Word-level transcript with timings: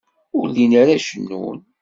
Ur 0.37 0.45
llin 0.49 0.73
ara 0.81 0.95
cennun. 1.07 1.57